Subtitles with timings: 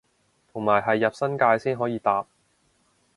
[0.51, 2.25] 同埋係入新界先可以搭